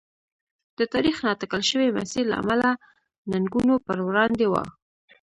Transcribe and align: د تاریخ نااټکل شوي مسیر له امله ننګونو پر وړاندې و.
د 0.77 0.79
تاریخ 0.93 1.15
نااټکل 1.25 1.61
شوي 1.69 1.87
مسیر 1.97 2.23
له 2.31 2.35
امله 2.43 2.69
ننګونو 3.31 3.75
پر 3.85 3.97
وړاندې 4.07 4.45
و. 4.49 4.53